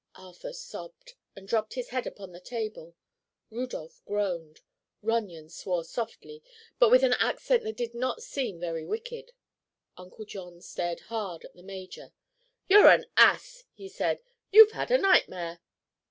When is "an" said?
7.03-7.13, 12.89-13.05